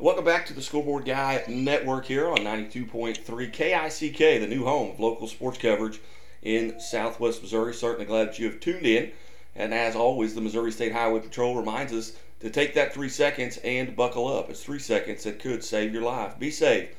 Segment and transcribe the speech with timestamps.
[0.00, 3.18] Welcome back to the Scoreboard Guy Network here on 92.3
[3.52, 5.98] KICK, the new home of local sports coverage
[6.40, 7.74] in southwest Missouri.
[7.74, 9.10] Certainly glad that you have tuned in.
[9.56, 13.56] And as always, the Missouri State Highway Patrol reminds us to take that three seconds
[13.64, 14.48] and buckle up.
[14.48, 16.38] It's three seconds that could save your life.
[16.38, 16.90] Be safe,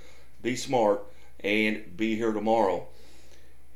[0.41, 1.01] be smart,
[1.39, 2.85] and be here tomorrow.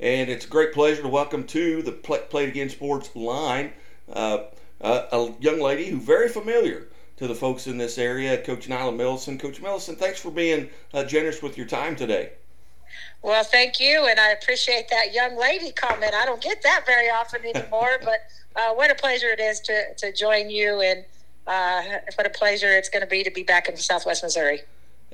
[0.01, 3.71] And it's a great pleasure to welcome to the Play, Again Sports line
[4.11, 4.39] uh,
[4.81, 8.95] uh, a young lady who's very familiar to the folks in this area, Coach Nyla
[8.95, 9.39] Milleson.
[9.39, 12.31] Coach Milleson, thanks for being uh, generous with your time today.
[13.21, 16.13] Well, thank you, and I appreciate that young lady comment.
[16.13, 18.20] I don't get that very often anymore, but
[18.55, 21.05] uh, what a pleasure it is to, to join you, and
[21.48, 24.62] uh, what a pleasure it's going to be to be back in Southwest Missouri.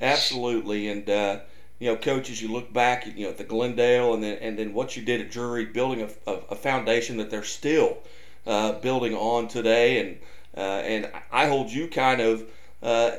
[0.00, 1.40] Absolutely, and uh,
[1.78, 4.58] you know, coach, as you look back, you know, at the Glendale, and then and
[4.58, 7.98] then what you did at Drury, building a, a, a foundation that they're still
[8.46, 10.18] uh, building on today, and
[10.60, 12.44] and I hold you kind of
[12.82, 13.12] uh,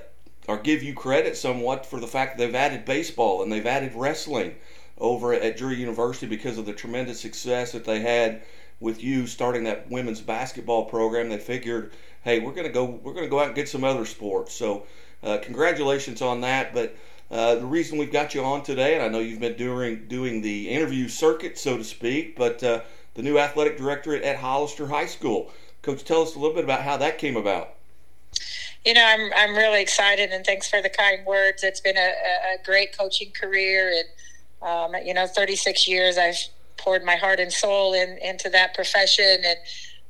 [0.47, 3.93] or give you credit somewhat for the fact that they've added baseball and they've added
[3.95, 4.55] wrestling
[4.97, 8.41] over at Drury University because of the tremendous success that they had
[8.79, 11.29] with you starting that women's basketball program.
[11.29, 14.53] They figured, hey, we're gonna go we're gonna go out and get some other sports.
[14.53, 14.85] So
[15.23, 16.73] uh, congratulations on that.
[16.73, 16.95] But
[17.29, 20.41] uh, the reason we've got you on today, and I know you've been doing doing
[20.41, 22.81] the interview circuit, so to speak, but uh,
[23.13, 25.51] the new athletic director at Hollister High School.
[25.81, 27.75] Coach, tell us a little bit about how that came about.
[28.85, 31.63] You know, I'm I'm really excited, and thanks for the kind words.
[31.63, 32.13] It's been a,
[32.53, 36.37] a great coaching career, and um, you know, 36 years I've
[36.77, 39.57] poured my heart and soul in, into that profession, and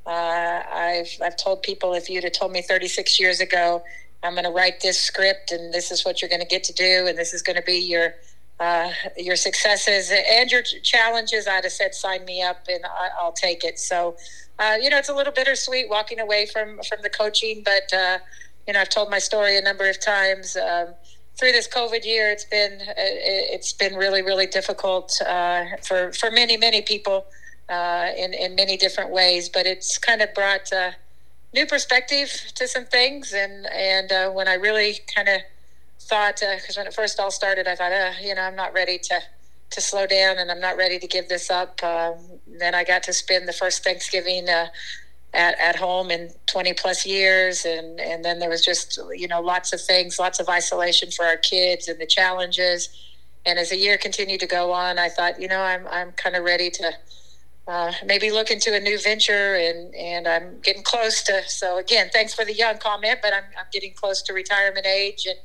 [0.06, 3.82] uh, I've I've told people if you'd have told me 36 years ago,
[4.22, 6.72] I'm going to write this script, and this is what you're going to get to
[6.72, 8.14] do, and this is going to be your
[8.62, 13.32] uh, your successes and your challenges, I'd have said, sign me up and I, will
[13.32, 13.78] take it.
[13.78, 14.16] So,
[14.58, 18.18] uh, you know, it's a little bittersweet walking away from, from the coaching, but, uh,
[18.66, 20.56] you know, I've told my story a number of times.
[20.56, 20.88] Um,
[21.38, 26.30] through this COVID year, it's been uh, it's been really really difficult uh, for for
[26.30, 27.26] many many people
[27.68, 29.48] uh, in in many different ways.
[29.48, 30.70] But it's kind of brought
[31.54, 35.40] new perspective to some things, and and when I really kind of
[36.02, 38.72] thought because uh, when it first all started, I thought, uh, you know, I'm not
[38.72, 39.20] ready to
[39.72, 41.82] to slow down, and I'm not ready to give this up.
[41.82, 42.14] Um,
[42.46, 44.66] then I got to spend the first Thanksgiving uh,
[45.34, 49.40] at at home in 20 plus years, and and then there was just you know
[49.40, 52.88] lots of things, lots of isolation for our kids, and the challenges.
[53.44, 56.36] And as the year continued to go on, I thought, you know, I'm I'm kind
[56.36, 56.92] of ready to.
[57.68, 62.10] Uh, maybe look into a new venture and and I'm getting close to so again
[62.12, 65.38] thanks for the young comment but I'm, I'm getting close to retirement age and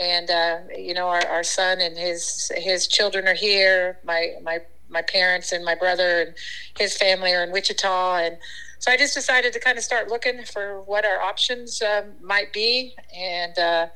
[0.00, 3.98] and uh, you know our, our son and his his children are here.
[4.04, 6.34] My my my parents and my brother and
[6.78, 8.16] his family are in wichita.
[8.16, 8.38] And
[8.78, 12.52] so i just decided to kind of start looking for what our options um, might
[12.52, 12.94] be.
[13.14, 13.86] And uh,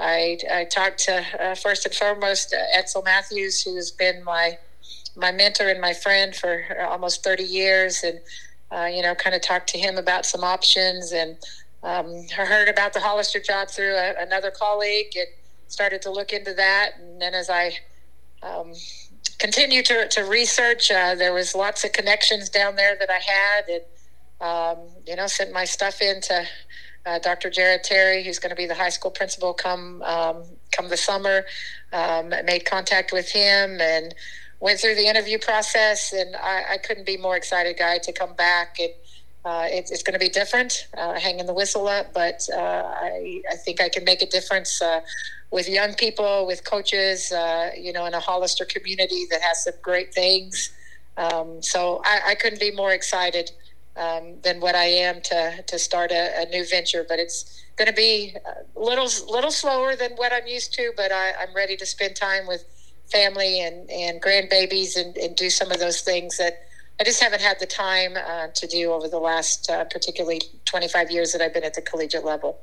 [0.00, 4.58] I, I talked to uh, first and foremost uh, Edsel Matthews, who's been my
[5.14, 8.18] my mentor and my friend for almost 30 years, and
[8.72, 11.12] uh, you know, kind of talked to him about some options.
[11.12, 11.36] And
[11.82, 15.12] um, heard about the Hollister job through a, another colleague.
[15.16, 15.26] And
[15.72, 16.90] started to look into that.
[17.00, 17.72] And then as I
[18.42, 18.74] um,
[19.38, 23.68] continued to, to research, uh, there was lots of connections down there that I had,
[23.68, 23.82] and
[24.40, 26.44] um, you know, sent my stuff in to
[27.06, 27.48] uh, Dr.
[27.48, 31.44] Jared Terry, who's going to be the high school principal come um, come the summer.
[31.92, 34.14] Um, made contact with him and
[34.60, 38.34] went through the interview process, and I, I couldn't be more excited, guy, to come
[38.34, 38.92] back and
[39.44, 43.42] uh, it, it's going to be different, uh, hanging the whistle up, but uh, I,
[43.50, 45.00] I think I can make a difference uh,
[45.52, 49.74] with young people, with coaches, uh, you know, in a Hollister community that has some
[49.82, 50.72] great things.
[51.16, 53.50] Um, so I, I, couldn't be more excited
[53.96, 57.88] um, than what I am to, to start a, a new venture, but it's going
[57.88, 61.76] to be a little, little slower than what I'm used to, but I, I'm ready
[61.76, 62.64] to spend time with
[63.12, 66.62] family and, and grandbabies and, and do some of those things that–
[67.02, 71.10] I just haven't had the time uh, to do over the last, uh, particularly 25
[71.10, 72.60] years that I've been at the collegiate level.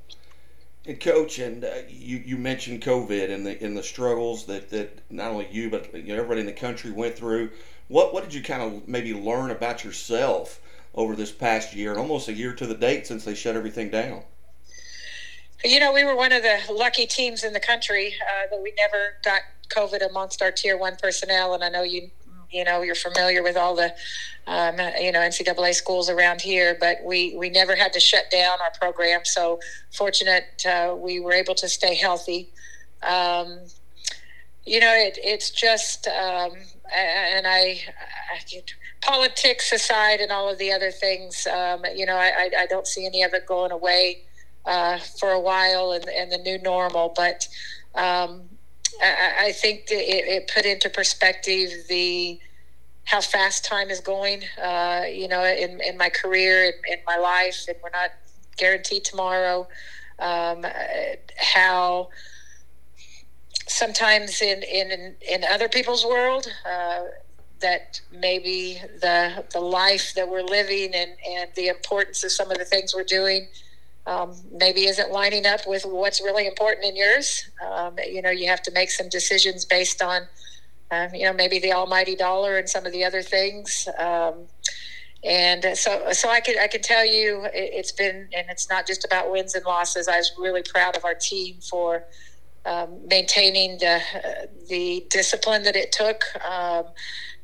[0.89, 4.99] And coach, and uh, you, you mentioned COVID and the and the struggles that, that
[5.11, 7.51] not only you but you know, everybody in the country went through.
[7.89, 10.59] What what did you kind of maybe learn about yourself
[10.95, 14.23] over this past year, almost a year to the date since they shut everything down?
[15.63, 18.73] You know, we were one of the lucky teams in the country uh, that we
[18.75, 22.09] never got COVID amongst our tier one personnel, and I know you
[22.51, 23.93] you know you're familiar with all the
[24.47, 28.57] um, you know NCAA schools around here, but we we never had to shut down
[28.61, 29.21] our program.
[29.23, 29.59] So
[29.91, 32.49] fortunate uh, we were able to stay healthy.
[33.03, 33.59] Um,
[34.65, 36.51] you know, it, it's just um,
[36.95, 37.81] and I,
[38.31, 38.63] I,
[39.01, 41.47] politics aside and all of the other things.
[41.47, 44.23] Um, you know, I, I, don't see any of it going away
[44.65, 47.47] uh, for a while and, and the new normal, but
[47.95, 48.43] um,
[49.01, 52.39] I, think it, it, put into perspective the
[53.05, 54.43] how fast time is going.
[54.61, 58.11] Uh, you know, in, in my career, in, in, my life, and we're not
[58.57, 59.67] guaranteed tomorrow.
[60.19, 60.65] Um,
[61.37, 62.09] how
[63.67, 66.47] sometimes in in in other people's world.
[66.65, 67.03] Uh,
[67.59, 72.57] that maybe the the life that we're living and, and the importance of some of
[72.57, 73.47] the things we're doing
[74.05, 77.49] um, maybe isn't lining up with what's really important in yours.
[77.65, 80.23] Um, you know, you have to make some decisions based on,
[80.91, 83.87] um, you know, maybe the almighty dollar and some of the other things.
[83.97, 84.47] Um,
[85.23, 88.87] and so, so I can I can tell you, it, has been, and it's not
[88.87, 90.07] just about wins and losses.
[90.07, 92.05] I was really proud of our team for
[92.65, 93.99] um, maintaining the
[94.69, 96.85] the discipline that it took um,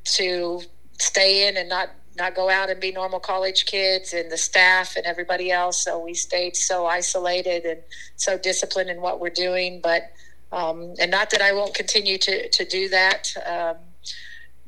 [0.06, 0.62] to
[1.00, 4.96] stay in and not not go out and be normal college kids and the staff
[4.96, 5.84] and everybody else.
[5.84, 7.82] So we stayed so isolated and
[8.16, 9.82] so disciplined in what we're doing.
[9.82, 10.12] But
[10.52, 13.34] um, and not that I won't continue to to do that.
[13.46, 13.78] Um,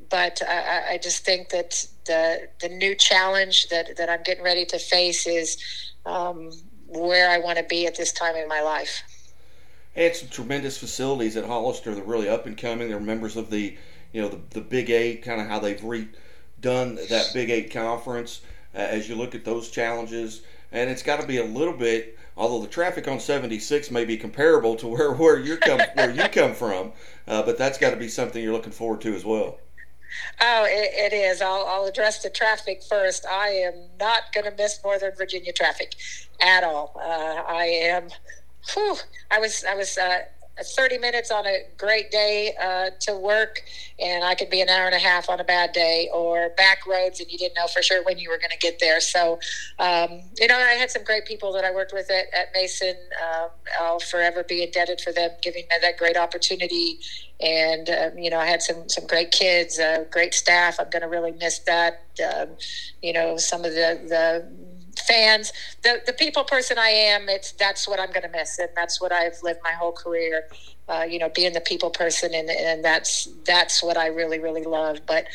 [0.10, 4.66] but I, I, just think that the the new challenge that, that I'm getting ready
[4.66, 5.58] to face is
[6.06, 6.52] um,
[6.88, 9.04] where I want to be at this time in my life.
[9.96, 11.94] Had some tremendous facilities at Hollister.
[11.94, 12.88] They're really up and coming.
[12.90, 13.78] They're members of the
[14.14, 15.84] you know the, the Big Eight, kind of how they've
[16.62, 18.42] redone that Big Eight conference.
[18.76, 22.18] Uh, as you look at those challenges, and it's got to be a little bit.
[22.36, 26.28] Although the traffic on 76 may be comparable to where, where you come where you
[26.30, 26.92] come from,
[27.28, 29.60] uh, but that's got to be something you're looking forward to as well.
[30.40, 31.42] Oh, it, it is.
[31.42, 33.26] I'll, I'll address the traffic first.
[33.26, 35.96] I am not going to miss Northern Virginia traffic
[36.40, 36.94] at all.
[36.96, 38.10] Uh, I am.
[38.74, 38.98] Whew,
[39.32, 39.66] I was.
[39.68, 39.98] I was.
[39.98, 40.20] Uh,
[40.64, 43.62] 30 minutes on a great day uh, to work,
[44.00, 46.86] and I could be an hour and a half on a bad day, or back
[46.88, 49.00] roads, and you didn't know for sure when you were going to get there.
[49.00, 49.40] So,
[49.80, 52.96] um, you know, I had some great people that I worked with at, at Mason.
[53.22, 53.50] Um,
[53.80, 57.00] I'll forever be indebted for them giving me that great opportunity.
[57.40, 60.80] And um, you know, I had some some great kids, uh, great staff.
[60.80, 62.04] I'm going to really miss that.
[62.34, 62.50] Um,
[63.02, 64.67] you know, some of the the
[65.08, 68.70] fans, the the people person I am, it's that's what I'm going to miss, and
[68.76, 70.48] that's what I've lived my whole career.
[70.90, 74.64] Uh, you know, being the people person, and and that's that's what I really really
[74.64, 75.00] love.
[75.06, 75.28] But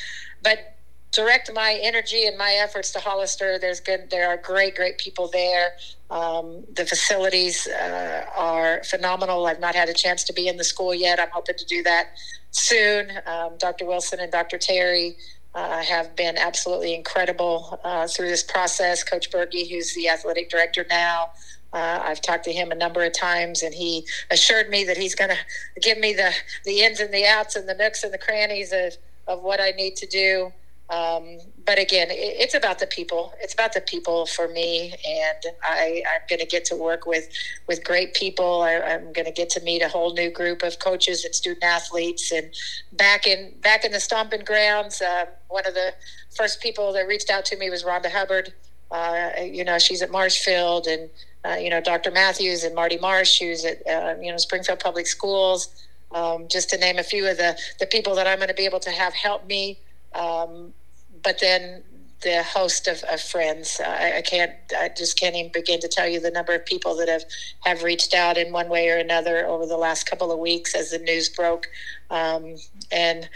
[0.42, 0.76] but
[1.12, 3.58] direct my energy and my efforts to Hollister.
[3.58, 4.10] There's good.
[4.10, 5.72] There are great great people there.
[6.10, 9.46] Um, the facilities uh, are phenomenal.
[9.46, 11.18] I've not had a chance to be in the school yet.
[11.20, 12.08] I'm hoping to do that
[12.50, 13.10] soon.
[13.26, 13.86] Um, Dr.
[13.86, 14.58] Wilson and Dr.
[14.58, 15.16] Terry
[15.54, 19.04] uh, have been absolutely incredible uh, through this process.
[19.04, 21.30] Coach Berkey, who's the athletic director now,
[21.72, 25.14] uh, I've talked to him a number of times, and he assured me that he's
[25.14, 26.32] going to give me the,
[26.64, 28.96] the ins and the outs and the nooks and the crannies of,
[29.26, 30.52] of what I need to do.
[30.92, 33.32] Um, but again, it, it's about the people.
[33.40, 37.30] It's about the people for me, and I, I'm going to get to work with
[37.66, 38.60] with great people.
[38.60, 41.64] I, am going to get to meet a whole new group of coaches and student
[41.64, 42.30] athletes.
[42.30, 42.50] And
[42.92, 45.94] back in back in the stomping grounds, uh, one of the
[46.36, 48.52] first people that reached out to me was Rhonda Hubbard.
[48.90, 51.08] Uh, you know, she's at Marshfield, and
[51.46, 52.10] uh, you know Dr.
[52.10, 55.68] Matthews and Marty Marsh, who's at uh, you know Springfield Public Schools.
[56.10, 58.66] Um, just to name a few of the the people that I'm going to be
[58.66, 59.78] able to have help me
[60.14, 60.74] um,
[61.22, 61.82] but then
[62.22, 63.80] the host of, of friends.
[63.84, 66.96] I, I, can't, I just can't even begin to tell you the number of people
[66.96, 67.24] that have,
[67.60, 70.90] have reached out in one way or another over the last couple of weeks as
[70.90, 71.68] the news broke.
[72.10, 72.56] Um,
[72.90, 73.28] and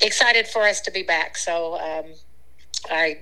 [0.00, 1.36] excited for us to be back.
[1.36, 2.12] So, um,
[2.90, 3.18] I,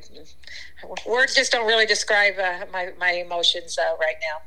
[1.06, 4.42] words just don't really describe uh, my, my emotions uh, right now.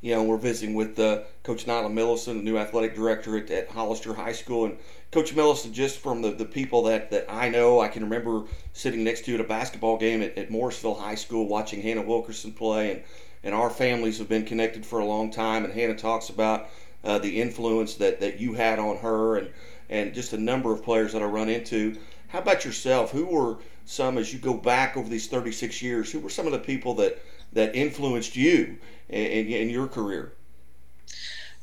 [0.00, 3.70] Yeah, know, we're visiting with uh, Coach Nyla Milleson, the new athletic director at, at
[3.70, 4.76] Hollister High School, and
[5.14, 9.04] Coach Milleson, just from the, the people that, that I know, I can remember sitting
[9.04, 12.50] next to you at a basketball game at, at Morrisville High School watching Hannah Wilkerson
[12.50, 13.02] play, and,
[13.44, 15.64] and our families have been connected for a long time.
[15.64, 16.66] And Hannah talks about
[17.04, 19.50] uh, the influence that, that you had on her and,
[19.88, 21.96] and just a number of players that I run into.
[22.26, 23.12] How about yourself?
[23.12, 26.52] Who were some, as you go back over these 36 years, who were some of
[26.52, 28.78] the people that, that influenced you
[29.08, 30.32] in, in, in your career?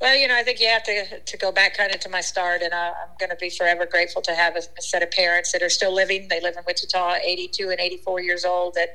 [0.01, 2.21] Well, you know, I think you have to to go back kind of to my
[2.21, 5.11] start, and I, am going to be forever grateful to have a, a, set of
[5.11, 6.27] parents that are still living.
[6.27, 8.89] They live in Wichita, 82 and 84 years old, that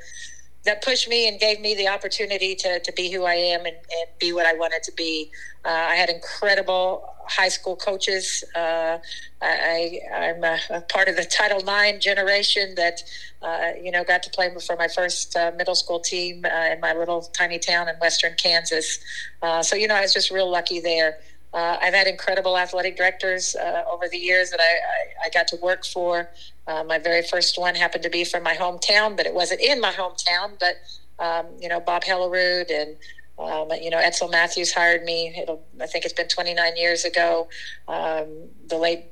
[0.64, 3.76] that pushed me and gave me the opportunity to, to be who I am and,
[3.76, 5.30] and be what I wanted to be.
[5.64, 8.44] Uh, I had incredible high school coaches.
[8.54, 8.98] Uh,
[9.42, 13.02] I, I'm a, a, part of the Title IX generation that,
[13.42, 16.80] uh, you know, got to play for my first uh, middle school team uh, in
[16.80, 18.98] my little tiny town in western Kansas.
[19.42, 21.18] Uh, so, you know, I was just real lucky there.
[21.54, 23.56] I've had incredible athletic directors
[23.90, 26.28] over the years that I, I, I, got to work for.
[26.66, 29.92] My very first one happened to be from my hometown, but it wasn't in my
[29.92, 30.58] hometown.
[30.60, 30.76] But
[31.18, 32.96] um, you know, Bob Hellerud and
[33.38, 35.34] Um, you know, Edsel Matthews hired me.
[35.40, 37.48] It'll, I think it's been 29 years ago.
[37.86, 39.06] Um, the late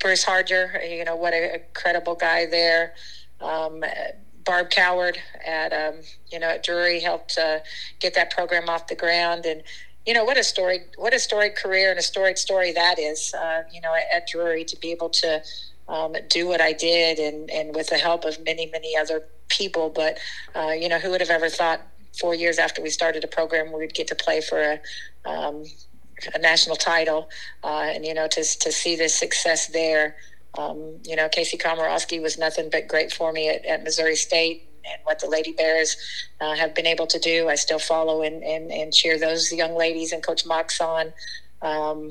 [0.00, 2.94] Bruce Harger, you know, what a, incredible guy there.
[3.40, 3.84] Um,
[4.44, 7.58] Barb Coward at, um, you know, at Drury helped uh,
[7.98, 9.44] get that program off the ground.
[9.44, 9.62] And,
[10.06, 13.34] you know, what a story, what a storied career and a storied story that is,
[13.34, 15.42] uh, you know, at, at, Drury to be able to
[15.88, 19.90] um, do what I did and, and with the help of many, many other people.
[19.90, 20.18] But,
[20.54, 21.80] uh, you know, who would have ever thought
[22.18, 25.64] four years after we started a program, we would get to play for a, um,
[26.34, 27.28] a national title,
[27.64, 30.16] uh, and you know to to see the success there.
[30.58, 34.68] Um, you know, Casey Komorowski was nothing but great for me at, at Missouri State
[34.90, 35.96] and what the Lady Bears
[36.40, 37.48] uh, have been able to do.
[37.48, 41.12] I still follow and, and, and cheer those young ladies and Coach Mox on.
[41.62, 42.10] Um,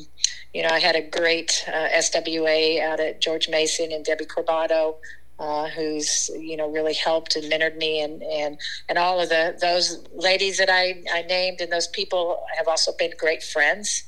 [0.54, 4.96] you know, I had a great uh, SWA out at George Mason and Debbie Corbato
[5.40, 9.58] uh, who's you know really helped and mentored me and and and all of the
[9.60, 14.04] those ladies that I, I named and those people have also been great friends.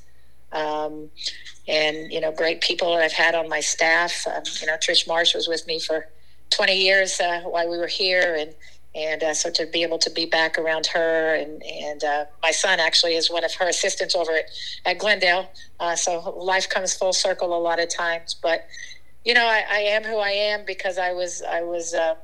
[0.52, 1.10] Um,
[1.68, 4.26] and you know great people that I've had on my staff.
[4.28, 6.08] Um, you know Trish Marsh was with me for
[6.52, 8.54] 20 years uh, while we were here and
[8.96, 12.52] and uh, so to be able to be back around her and and uh, my
[12.52, 14.46] son actually is one of her assistants over at,
[14.86, 15.50] at Glendale.
[15.80, 18.66] Uh, so life comes full circle a lot of times but
[19.28, 22.16] you know, I, I am who I am because I was I was uh,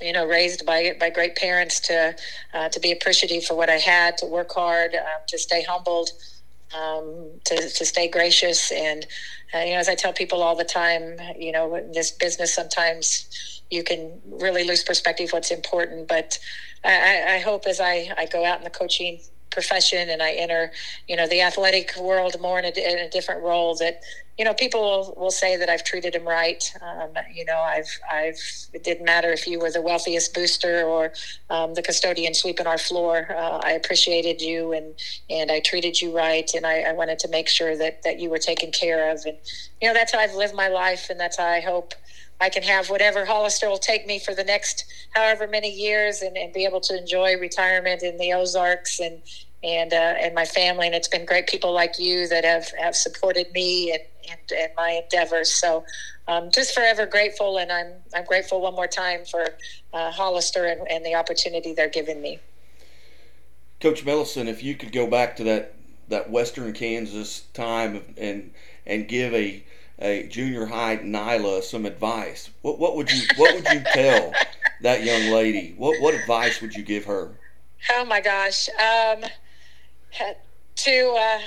[0.00, 2.16] you know raised by by great parents to
[2.54, 6.08] uh, to be appreciative for what I had, to work hard, um, to stay humbled,
[6.74, 9.06] um, to to stay gracious, and
[9.52, 13.62] uh, you know, as I tell people all the time, you know, this business sometimes
[13.70, 16.38] you can really lose perspective what's important, but
[16.84, 19.20] I, I hope as I, I go out in the coaching
[19.54, 20.72] profession and I enter,
[21.08, 24.02] you know, the athletic world more in a, in a different role that,
[24.36, 26.62] you know, people will, will say that I've treated him right.
[26.82, 28.40] Um, you know, I've, I've,
[28.72, 31.12] it didn't matter if you were the wealthiest booster or
[31.50, 33.28] um, the custodian sweeping our floor.
[33.30, 34.94] Uh, I appreciated you and,
[35.30, 36.52] and I treated you right.
[36.52, 39.24] And I, I wanted to make sure that, that you were taken care of.
[39.24, 39.38] And,
[39.80, 41.10] you know, that's how I've lived my life.
[41.10, 41.94] And that's how I hope
[42.40, 46.36] I can have whatever Hollister will take me for the next however many years and,
[46.36, 49.22] and be able to enjoy retirement in the Ozarks and,
[49.62, 50.86] and uh, and my family.
[50.86, 54.72] And it's been great people like you that have, have supported me and, and, and
[54.76, 55.50] my endeavors.
[55.50, 55.84] So
[56.26, 59.46] um, just forever grateful, and I'm I'm grateful one more time for
[59.92, 62.38] uh, Hollister and, and the opportunity they're giving me.
[63.80, 65.74] Coach Milleson, if you could go back to that
[66.08, 68.52] that Western Kansas time and
[68.86, 69.62] and give a
[69.98, 74.32] a junior high Nyla some advice, what what would you what would you tell
[74.82, 75.74] that young lady?
[75.76, 77.38] What what advice would you give her?
[77.92, 78.68] Oh my gosh.
[78.70, 79.24] Um,
[80.76, 81.38] to uh,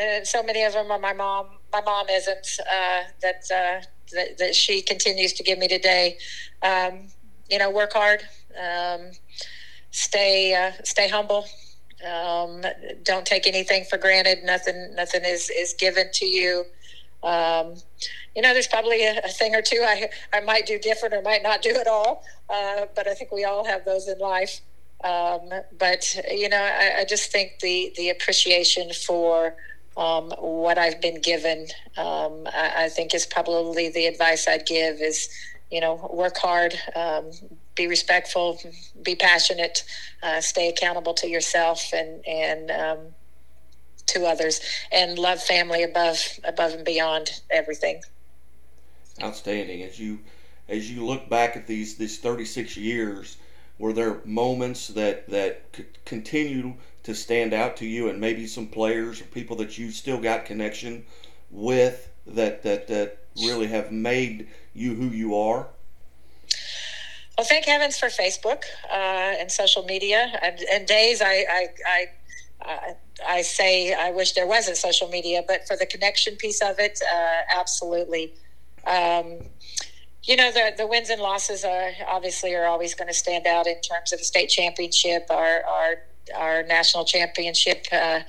[0.00, 1.46] uh, so many of them are my mom.
[1.72, 2.46] My mom isn't.
[2.60, 6.18] Uh, that, uh, that, that she continues to give me today.
[6.62, 7.08] Um,
[7.50, 8.22] you know, work hard.
[8.60, 9.12] Um,
[9.90, 11.46] stay uh, stay humble.
[12.06, 12.62] Um,
[13.02, 14.44] don't take anything for granted.
[14.44, 16.64] Nothing nothing is is given to you.
[17.22, 17.74] Um,
[18.34, 21.22] you know, there's probably a, a, thing or two I I might do different or
[21.22, 22.24] might not do at all.
[22.48, 24.60] Uh, but I think we all have those in life.
[25.04, 29.54] Um, but you know, I, I, just think the the appreciation for
[29.96, 35.00] um, what I've been given, um, I, I, think is probably the advice I'd give
[35.00, 35.28] is,
[35.70, 37.30] you know, work hard, um,
[37.74, 38.58] be respectful,
[39.02, 39.84] be passionate,
[40.22, 42.98] uh, stay accountable to yourself and and um,
[44.08, 44.60] to others,
[44.92, 48.02] and love family above above and beyond everything.
[49.22, 49.82] Outstanding.
[49.82, 50.20] As you
[50.68, 53.36] as you look back at these these 36 years
[53.78, 55.62] were there moments that that
[56.04, 60.20] continue to stand out to you, and maybe some players or people that you still
[60.20, 61.04] got connection
[61.50, 65.68] with that that that really have made you who you are?
[67.36, 68.94] Well, thank heavens for Facebook uh,
[69.38, 70.38] and social media.
[70.42, 72.06] And, and days I, I, I,
[72.62, 72.94] I,
[73.26, 77.00] I say I wish there wasn't social media, but for the connection piece of it,
[77.12, 78.34] uh, absolutely.
[78.86, 79.38] Um,
[80.24, 83.66] you know the the wins and losses are obviously are always going to stand out
[83.66, 85.94] in terms of the state championship our our
[86.34, 88.20] our national championship uh,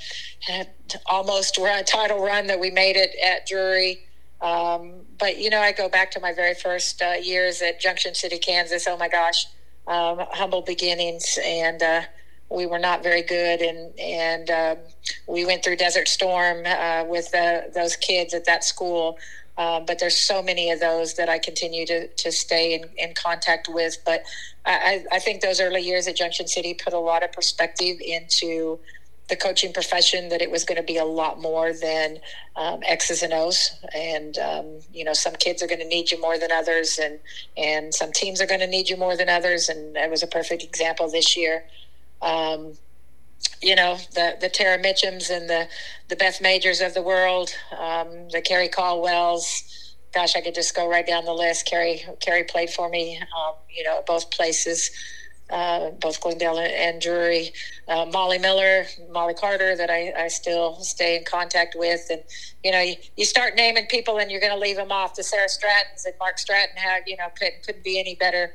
[1.08, 4.04] almost a title run that we made it at Drury.
[4.42, 8.14] Um, but you know, I go back to my very first uh, years at Junction
[8.14, 8.86] City, Kansas.
[8.88, 9.48] Oh my gosh,
[9.88, 12.02] um, humble beginnings, and uh,
[12.50, 14.78] we were not very good, and and um,
[15.28, 19.18] we went through Desert Storm uh, with uh, those kids at that school.
[19.58, 23.16] Um, but there's so many of those that I continue to, to stay in, in
[23.16, 23.98] contact with.
[24.06, 24.22] But
[24.66, 28.80] I, I think those early years at Junction City put a lot of perspective into
[29.30, 32.20] the coaching profession that it was going to be a lot more than
[32.56, 33.72] um, X's and O's.
[33.96, 37.20] And, um, you know, some kids are going to need you more than others, and,
[37.58, 39.70] and some teams are going to need you more than others.
[39.70, 41.64] And that was a perfect example this year.
[42.22, 42.74] Um,
[43.62, 45.68] you know the the Tara Mitchums and the
[46.10, 49.96] the Beth Majors of the world, um, the Kerri Caldwells.
[50.14, 51.66] Gosh, I could just go right down the list.
[51.68, 54.90] Carrie, Kerri played for me, um, you know, both places
[55.50, 57.54] uh, both Glendale and Drury.
[57.88, 62.02] Uh, Molly Miller, Molly Carter, that I, I still stay in contact with.
[62.10, 62.22] And,
[62.64, 65.16] you know, you, you start naming people and you're going to leave them off.
[65.16, 68.54] The Sarah Strattons and Mark Stratton have, you know, couldn't, couldn't be any better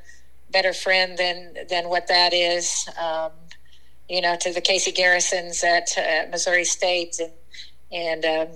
[0.50, 2.86] better friend than, than what that is.
[3.00, 3.30] Um,
[4.12, 7.32] you know, to the Casey Garrisons at uh, Missouri State and,
[7.90, 8.54] and um,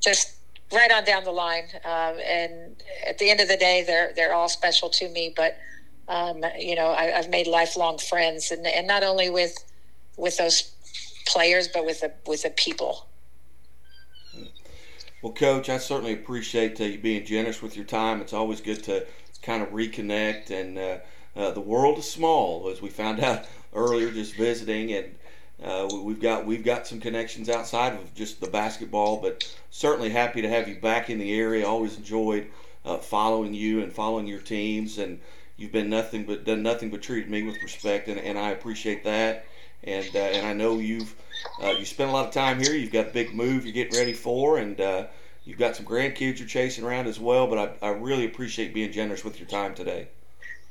[0.00, 0.36] just
[0.72, 1.64] right on down the line.
[1.84, 5.58] Um, and at the end of the day, they're, they're all special to me, but
[6.08, 9.54] um, you know, I, have made lifelong friends, and, and not only with
[10.16, 10.72] with those
[11.26, 13.06] players, but with the with the people.
[15.22, 18.22] Well, Coach, I certainly appreciate uh, you being generous with your time.
[18.22, 19.06] It's always good to
[19.42, 20.96] kind of reconnect, and uh,
[21.38, 25.14] uh, the world is small, as we found out earlier, just visiting, and
[25.62, 30.42] uh, we've got we've got some connections outside of just the basketball, but certainly happy
[30.42, 31.66] to have you back in the area.
[31.66, 32.48] Always enjoyed
[32.84, 35.20] uh, following you and following your teams, and
[35.56, 39.04] you've been nothing but done nothing but treated me with respect, and, and I appreciate
[39.04, 39.46] that.
[39.84, 41.14] And uh, and I know you've
[41.62, 42.74] uh, you spent a lot of time here.
[42.74, 45.06] You've got a big move you're getting ready for, and uh,
[45.44, 47.46] you've got some grandkids you're chasing around as well.
[47.46, 50.08] But I, I really appreciate being generous with your time today.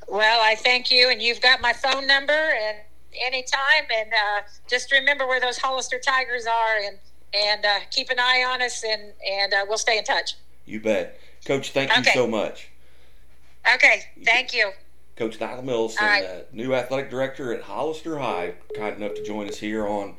[0.08, 2.78] Well, I thank you, and you've got my phone number, and
[3.22, 6.98] anytime, and uh, just remember where those Hollister Tigers are, and
[7.34, 10.36] and uh, keep an eye on us, and and uh, we'll stay in touch.
[10.66, 11.72] You bet, Coach.
[11.72, 12.70] Thank you so much.
[13.74, 14.72] Okay, thank you.
[15.18, 16.24] Coach Nyla Mills, right.
[16.24, 20.14] uh, new athletic director at Hollister High, kind enough to join us here on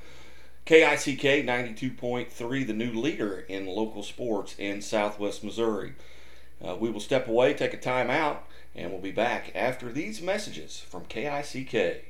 [0.66, 5.94] KICK 92.3, the new leader in local sports in southwest Missouri.
[6.62, 8.47] Uh, we will step away, take a time out,
[8.78, 12.04] and we'll be back after these messages from KICK.